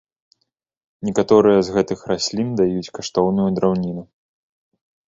[1.09, 4.03] Некаторыя з гэтых раслін даюць каштоўную драўніну.